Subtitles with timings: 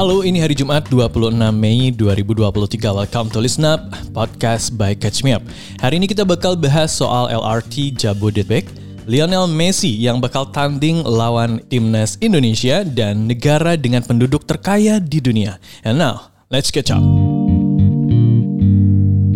[0.00, 2.88] Halo, ini hari Jumat 26 Mei 2023.
[2.88, 3.84] Welcome to Listen Up,
[4.16, 5.44] podcast by Catch Me Up.
[5.76, 8.64] Hari ini kita bakal bahas soal LRT Jabodebek,
[9.04, 15.60] Lionel Messi yang bakal tanding lawan timnas Indonesia dan negara dengan penduduk terkaya di dunia.
[15.84, 17.04] And now, let's catch up.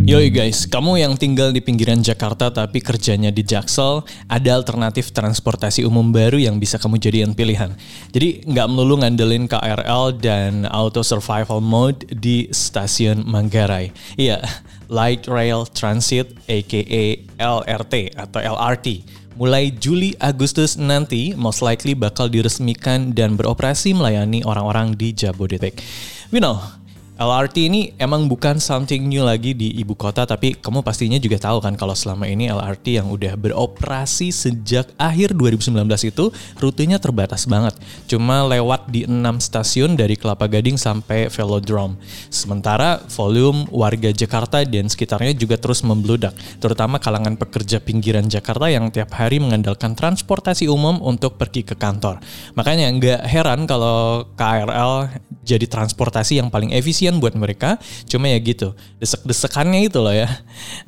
[0.05, 5.81] Yoi guys, kamu yang tinggal di pinggiran Jakarta tapi kerjanya di Jaksel, ada alternatif transportasi
[5.81, 7.73] umum baru yang bisa kamu jadikan pilihan.
[8.13, 13.97] Jadi nggak melulu ngandelin KRL dan Auto Survival Mode di stasiun Manggarai.
[14.21, 14.45] Iya,
[14.93, 17.05] Light Rail Transit aka
[17.41, 19.09] LRT atau LRT.
[19.41, 25.81] Mulai Juli Agustus nanti most likely bakal diresmikan dan beroperasi melayani orang-orang di Jabodetabek.
[26.29, 26.61] We know,
[27.15, 31.63] LRT ini emang bukan something new lagi di ibu kota, tapi kamu pastinya juga tahu
[31.63, 35.79] kan kalau selama ini LRT yang udah beroperasi sejak akhir 2019
[36.11, 37.79] itu rutenya terbatas banget.
[38.11, 41.95] Cuma lewat di 6 stasiun dari Kelapa Gading sampai Velodrome.
[42.35, 48.91] Sementara volume warga Jakarta dan sekitarnya juga terus membludak, terutama kalangan pekerja pinggiran Jakarta yang
[48.91, 52.19] tiap hari mengandalkan transportasi umum untuk pergi ke kantor.
[52.59, 57.77] Makanya nggak heran kalau KRL jadi transportasi yang paling efisien buat mereka.
[58.09, 60.27] Cuma ya gitu, desek-desekannya itu loh ya.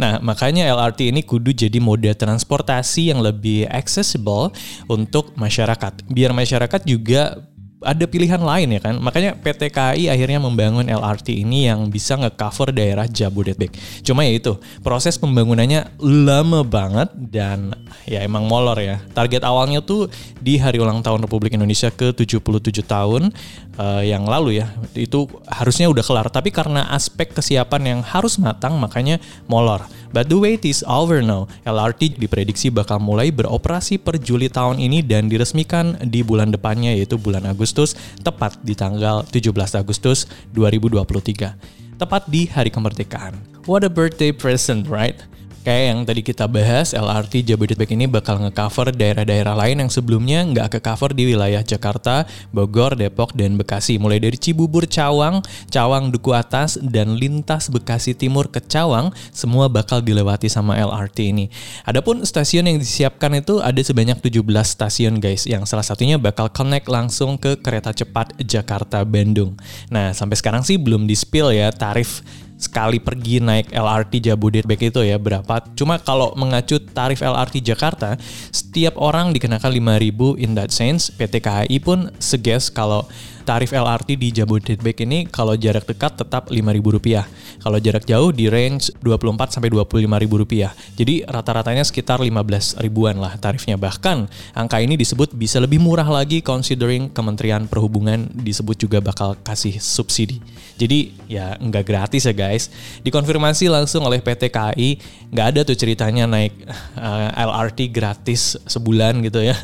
[0.00, 4.50] Nah, makanya LRT ini kudu jadi moda transportasi yang lebih accessible
[4.88, 6.08] untuk masyarakat.
[6.08, 7.46] Biar masyarakat juga
[7.84, 8.96] ada pilihan lain ya kan.
[8.96, 13.76] Makanya PT KAI akhirnya membangun LRT ini yang bisa nge-cover daerah Jabodetabek.
[14.00, 17.76] Cuma ya itu, proses pembangunannya lama banget dan
[18.08, 18.96] ya emang molor ya.
[19.12, 20.08] Target awalnya tuh
[20.40, 23.28] di hari ulang tahun Republik Indonesia ke-77 tahun
[23.76, 24.72] uh, yang lalu ya.
[24.96, 29.84] Itu harusnya udah kelar, tapi karena aspek kesiapan yang harus matang makanya molor.
[30.16, 31.44] But the wait is over now.
[31.68, 37.20] LRT diprediksi bakal mulai beroperasi per Juli tahun ini dan diresmikan di bulan depannya yaitu
[37.20, 37.92] bulan Agustus,
[38.24, 40.24] tepat di tanggal 17 Agustus
[40.56, 42.00] 2023.
[42.00, 43.36] Tepat di hari kemerdekaan.
[43.68, 45.20] What a birthday present, right?
[45.66, 50.78] Kayak yang tadi kita bahas, LRT Jabodetabek ini bakal ngecover daerah-daerah lain yang sebelumnya nggak
[50.78, 52.22] ke-cover di wilayah Jakarta,
[52.54, 53.98] Bogor, Depok, dan Bekasi.
[53.98, 59.98] Mulai dari Cibubur, Cawang, Cawang Duku Atas, dan lintas Bekasi Timur ke Cawang, semua bakal
[60.06, 61.50] dilewati sama LRT ini.
[61.82, 66.86] Adapun stasiun yang disiapkan itu ada sebanyak 17 stasiun guys, yang salah satunya bakal connect
[66.86, 69.58] langsung ke kereta cepat Jakarta-Bandung.
[69.90, 72.22] Nah, sampai sekarang sih belum di-spill ya tarif
[72.56, 75.60] sekali pergi naik LRT Jabodetabek itu ya berapa.
[75.76, 78.16] Cuma kalau mengacu tarif LRT Jakarta,
[78.50, 81.12] setiap orang dikenakan 5000 in that sense.
[81.12, 83.04] PT KAI pun suggest kalau
[83.46, 87.22] tarif LRT di Jabodetabek ini kalau jarak dekat tetap Rp5.000.
[87.62, 90.52] Kalau jarak jauh di range 24 sampai Rp25.000.
[90.98, 93.78] Jadi rata-ratanya sekitar 15 ribuan lah tarifnya.
[93.78, 94.26] Bahkan
[94.58, 100.42] angka ini disebut bisa lebih murah lagi considering Kementerian Perhubungan disebut juga bakal kasih subsidi.
[100.76, 102.68] Jadi ya nggak gratis ya guys.
[103.00, 105.00] Dikonfirmasi langsung oleh PT KAI,
[105.32, 106.52] nggak ada tuh ceritanya naik
[106.98, 109.56] uh, eh, LRT gratis sebulan gitu ya.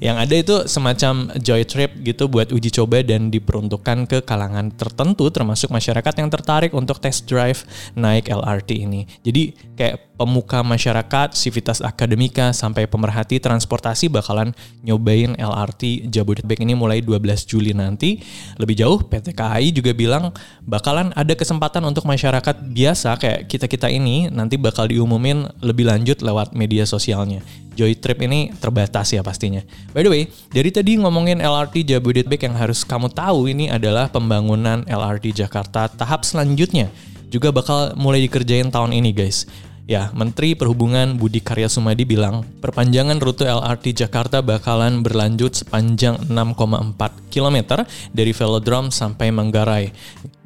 [0.00, 5.28] Yang ada itu semacam joy trip gitu buat uji coba dan diperuntukkan ke kalangan tertentu
[5.28, 7.62] termasuk masyarakat yang tertarik untuk test drive
[7.94, 9.04] naik LRT ini.
[9.20, 14.54] Jadi kayak pemuka masyarakat, sivitas akademika sampai pemerhati transportasi bakalan
[14.86, 18.22] nyobain LRT Jabodetabek ini mulai 12 Juli nanti.
[18.56, 20.30] Lebih jauh PT KAI juga bilang
[20.62, 26.54] bakalan ada kesempatan untuk masyarakat biasa kayak kita-kita ini nanti bakal diumumin lebih lanjut lewat
[26.54, 27.42] media sosialnya.
[27.74, 29.60] Joy Trip ini terbatas ya pastinya.
[29.90, 34.86] By the way, dari tadi ngomongin LRT Jabodetabek yang harus kamu tahu ini adalah pembangunan
[34.86, 36.88] LRT Jakarta tahap selanjutnya
[37.34, 39.50] juga bakal mulai dikerjain tahun ini guys.
[39.84, 46.96] Ya, Menteri Perhubungan Budi Karya Sumadi bilang, perpanjangan rute LRT Jakarta bakalan berlanjut sepanjang 6,4
[47.28, 49.92] km dari Velodrome sampai Manggarai.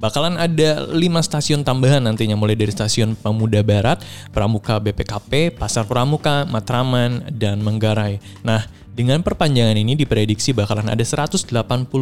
[0.03, 4.03] Bakalan ada 5 stasiun tambahan nantinya mulai dari stasiun Pemuda Barat,
[4.35, 8.19] Pramuka BPKP, Pasar Pramuka, Matraman, dan Manggarai.
[8.43, 11.47] Nah, dengan perpanjangan ini diprediksi bakalan ada 180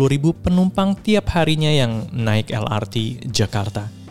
[0.08, 4.05] ribu penumpang tiap harinya yang naik LRT Jakarta.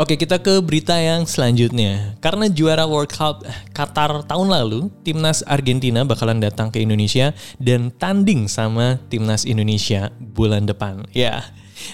[0.00, 2.16] Oke, kita ke berita yang selanjutnya.
[2.24, 3.44] Karena juara World Cup
[3.76, 10.64] Qatar tahun lalu, timnas Argentina bakalan datang ke Indonesia dan tanding sama timnas Indonesia bulan
[10.64, 11.04] depan.
[11.12, 11.44] Ya,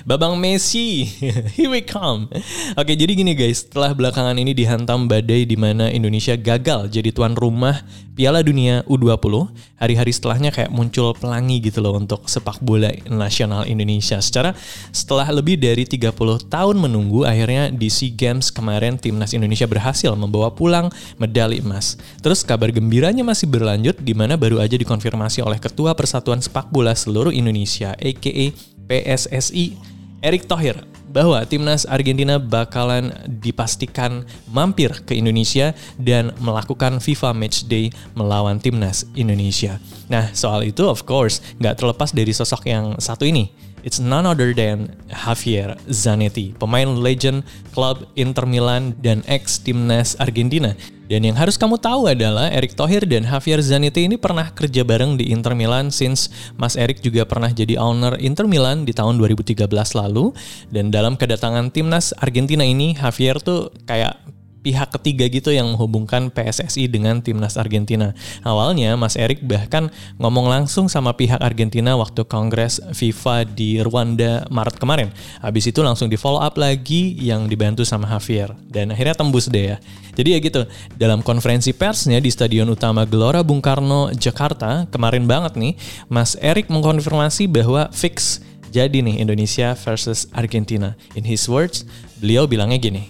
[0.05, 1.05] Babang Messi,
[1.56, 2.29] here we come.
[2.76, 7.37] Oke, jadi gini guys, setelah belakangan ini dihantam badai di mana Indonesia gagal jadi tuan
[7.37, 7.85] rumah
[8.19, 9.46] Piala Dunia U20,
[9.79, 14.19] hari-hari setelahnya kayak muncul pelangi gitu loh untuk sepak bola nasional Indonesia.
[14.19, 14.58] Secara
[14.90, 16.11] setelah lebih dari 30
[16.50, 21.94] tahun menunggu, akhirnya di SEA Games kemarin timnas Indonesia berhasil membawa pulang medali emas.
[22.19, 26.99] Terus kabar gembiranya masih berlanjut di mana baru aja dikonfirmasi oleh Ketua Persatuan Sepak Bola
[26.99, 28.50] seluruh Indonesia, aka
[28.88, 29.76] PSSI
[30.25, 38.61] Erick Thohir bahwa timnas Argentina bakalan dipastikan mampir ke Indonesia dan melakukan FIFA Matchday melawan
[38.61, 39.81] timnas Indonesia.
[40.12, 43.49] Nah, soal itu of course nggak terlepas dari sosok yang satu ini.
[43.88, 47.40] It's none other than Javier Zanetti, pemain legend
[47.73, 50.76] klub Inter Milan dan ex timnas Argentina
[51.08, 55.17] dan yang harus kamu tahu adalah Erick Thohir dan Javier Zanetti ini pernah kerja bareng
[55.17, 56.29] di Inter Milan since
[56.61, 60.37] Mas Erick juga pernah jadi owner Inter Milan di tahun 2013 lalu.
[60.69, 64.20] Dan dalam kedatangan timnas Argentina ini Javier tuh kayak
[64.69, 68.12] pihak ketiga gitu yang menghubungkan PSSI dengan timnas Argentina.
[68.44, 69.88] Awalnya Mas Erik bahkan
[70.20, 75.09] ngomong langsung sama pihak Argentina waktu kongres FIFA di Rwanda Maret kemarin.
[75.41, 79.73] Habis itu langsung di follow up lagi yang dibantu sama Javier dan akhirnya tembus deh
[79.73, 79.76] ya.
[80.12, 80.62] Jadi ya gitu,
[81.00, 85.81] dalam konferensi persnya di Stadion Utama Gelora Bung Karno Jakarta kemarin banget nih,
[86.12, 90.93] Mas Erik mengkonfirmasi bahwa fix jadi nih Indonesia versus Argentina.
[91.17, 91.88] In his words,
[92.21, 93.09] beliau bilangnya gini,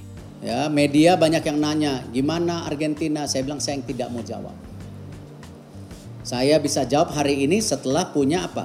[0.48, 3.28] Ya, media banyak yang nanya, gimana Argentina?
[3.28, 4.56] Saya bilang saya yang tidak mau jawab.
[6.24, 8.64] Saya bisa jawab hari ini setelah punya apa?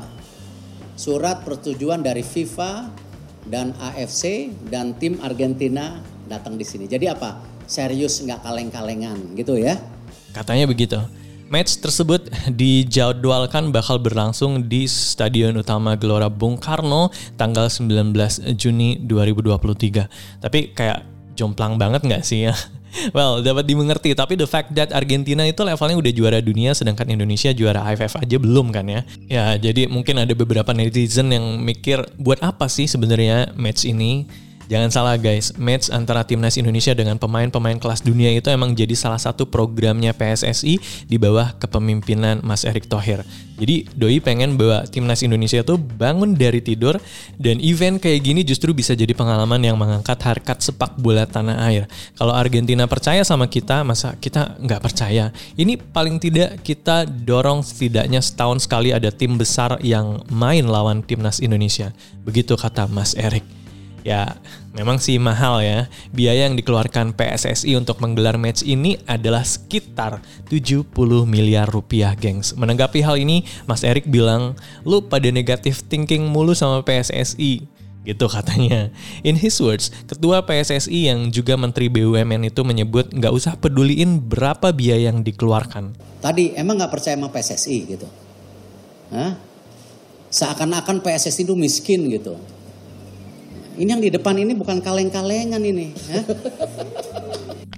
[0.96, 2.88] Surat persetujuan dari FIFA
[3.52, 6.00] dan AFC dan tim Argentina
[6.32, 6.88] datang di sini.
[6.88, 7.44] Jadi apa?
[7.68, 9.76] Serius nggak kaleng-kalengan gitu ya?
[10.32, 11.04] Katanya begitu.
[11.52, 12.32] Match tersebut
[12.64, 18.16] dijadwalkan bakal berlangsung di Stadion Utama Gelora Bung Karno tanggal 19
[18.56, 20.40] Juni 2023.
[20.40, 22.56] Tapi kayak jomplang banget nggak sih ya?
[23.10, 24.14] Well, dapat dimengerti.
[24.14, 28.38] Tapi the fact that Argentina itu levelnya udah juara dunia, sedangkan Indonesia juara AFF aja
[28.38, 29.02] belum kan ya?
[29.26, 34.30] Ya, jadi mungkin ada beberapa netizen yang mikir, buat apa sih sebenarnya match ini?
[34.72, 39.20] Jangan salah guys, match antara timnas Indonesia dengan pemain-pemain kelas dunia itu emang jadi salah
[39.20, 43.28] satu programnya PSSI di bawah kepemimpinan Mas Erick Thohir.
[43.60, 46.98] Jadi Doi pengen bahwa timnas Indonesia itu bangun dari tidur
[47.38, 51.86] dan event kayak gini justru bisa jadi pengalaman yang mengangkat harkat sepak bola tanah air.
[52.18, 55.30] Kalau Argentina percaya sama kita, masa kita nggak percaya?
[55.54, 61.44] Ini paling tidak kita dorong setidaknya setahun sekali ada tim besar yang main lawan timnas
[61.44, 61.94] Indonesia.
[62.26, 63.63] Begitu kata Mas Erick.
[64.04, 64.36] Ya,
[64.76, 65.88] memang sih mahal ya.
[66.12, 70.20] Biaya yang dikeluarkan PSSI untuk menggelar match ini adalah sekitar
[70.52, 70.92] 70
[71.24, 72.52] miliar rupiah, gengs.
[72.60, 77.74] Menanggapi hal ini, Mas Erik bilang, lu pada negatif thinking mulu sama PSSI
[78.04, 78.92] gitu katanya.
[79.24, 84.76] In his words, ketua PSSI yang juga menteri BUMN itu menyebut nggak usah peduliin berapa
[84.76, 85.96] biaya yang dikeluarkan.
[86.20, 88.08] Tadi emang nggak percaya sama PSSI gitu?
[89.16, 89.40] Hah?
[90.28, 92.36] Seakan-akan PSSI itu miskin gitu.
[93.74, 95.94] Ini yang di depan ini bukan kaleng-kalengan ini.
[96.10, 96.22] Ya?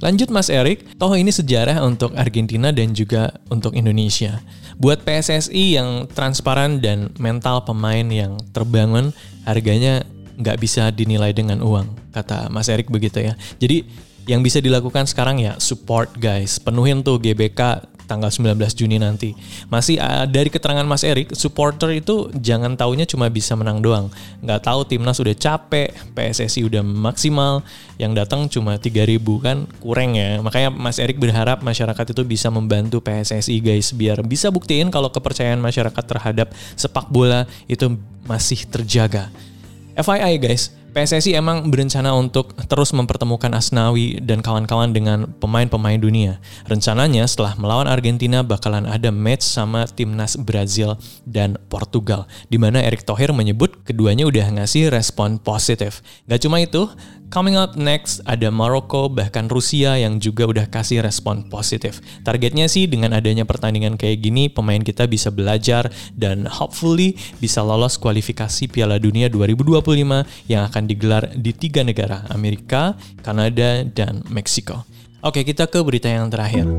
[0.04, 4.44] Lanjut Mas Erik, toh ini sejarah untuk Argentina dan juga untuk Indonesia.
[4.76, 9.16] Buat PSSI yang transparan dan mental pemain yang terbangun,
[9.48, 10.04] harganya
[10.36, 13.40] nggak bisa dinilai dengan uang, kata Mas Erik begitu ya.
[13.56, 13.88] Jadi
[14.28, 19.34] yang bisa dilakukan sekarang ya support guys, penuhin tuh GBK tanggal 19 Juni nanti.
[19.68, 24.08] Masih uh, dari keterangan Mas Erik, supporter itu jangan taunya cuma bisa menang doang.
[24.40, 27.66] Nggak tahu timnas udah capek, PSSI udah maksimal,
[27.98, 30.40] yang datang cuma 3000 kan kurang ya.
[30.40, 35.60] Makanya Mas Erik berharap masyarakat itu bisa membantu PSSI guys biar bisa buktiin kalau kepercayaan
[35.60, 37.92] masyarakat terhadap sepak bola itu
[38.30, 39.34] masih terjaga.
[39.96, 46.40] FYI guys, PSSI emang berencana untuk terus mempertemukan Asnawi dan kawan-kawan dengan pemain-pemain dunia.
[46.72, 50.96] Rencananya setelah melawan Argentina bakalan ada match sama timnas Brazil
[51.28, 56.00] dan Portugal, di mana Erick Thohir menyebut keduanya udah ngasih respon positif.
[56.32, 56.88] Gak cuma itu,
[57.34, 61.98] Coming up next ada Maroko bahkan Rusia yang juga udah kasih respon positif.
[62.22, 67.98] Targetnya sih dengan adanya pertandingan kayak gini pemain kita bisa belajar dan hopefully bisa lolos
[67.98, 72.94] kualifikasi Piala Dunia 2025 yang akan digelar di tiga negara Amerika,
[73.26, 74.86] Kanada, dan Meksiko.
[75.26, 76.70] Oke kita ke berita yang terakhir.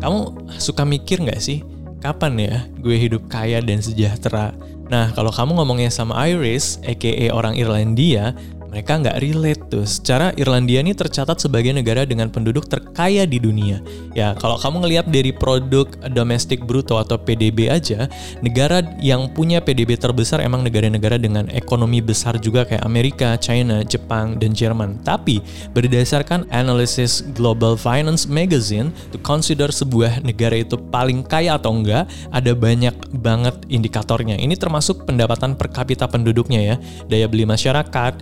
[0.00, 1.62] Kamu suka mikir nggak sih
[2.02, 4.50] kapan ya gue hidup kaya dan sejahtera?
[4.92, 8.36] Nah, kalau kamu ngomongnya sama Iris, aka orang Irlandia,
[8.72, 9.84] mereka nggak relate tuh.
[9.84, 13.84] Secara Irlandia ini tercatat sebagai negara dengan penduduk terkaya di dunia.
[14.16, 18.08] Ya, kalau kamu ngelihat dari produk domestik bruto atau PDB aja,
[18.40, 24.40] negara yang punya PDB terbesar emang negara-negara dengan ekonomi besar juga kayak Amerika, China, Jepang,
[24.40, 25.04] dan Jerman.
[25.04, 25.44] Tapi
[25.76, 32.56] berdasarkan analisis Global Finance Magazine, to consider sebuah negara itu paling kaya atau enggak, ada
[32.56, 34.40] banyak banget indikatornya.
[34.40, 36.76] Ini termasuk pendapatan per kapita penduduknya ya,
[37.12, 38.12] daya beli masyarakat,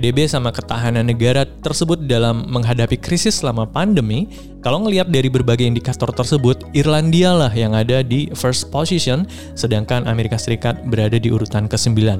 [0.00, 4.32] PDB sama ketahanan negara tersebut dalam menghadapi krisis selama pandemi,
[4.64, 10.40] kalau ngelihat dari berbagai indikator tersebut, Irlandia lah yang ada di first position, sedangkan Amerika
[10.40, 12.16] Serikat berada di urutan ke-9.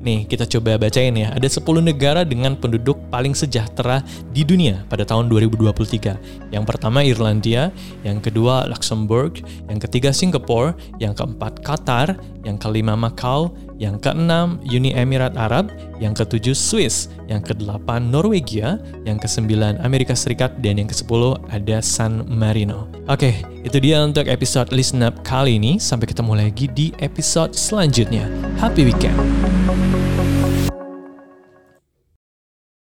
[0.00, 1.28] Nih, kita coba bacain ya.
[1.36, 4.00] Ada 10 negara dengan penduduk paling sejahtera
[4.32, 6.48] di dunia pada tahun 2023.
[6.48, 7.68] Yang pertama Irlandia,
[8.08, 14.92] yang kedua Luxembourg, yang ketiga Singapura, yang keempat Qatar, yang kelima Macau, yang keenam Uni
[14.92, 15.70] Emirat Arab,
[16.02, 22.26] yang ketujuh Swiss, yang kedelapan Norwegia, yang kesembilan Amerika Serikat, dan yang kesepuluh ada San
[22.26, 22.90] Marino.
[23.06, 25.78] Oke, itu dia untuk episode Listen Up kali ini.
[25.78, 28.26] Sampai ketemu lagi di episode selanjutnya.
[28.58, 29.16] Happy weekend!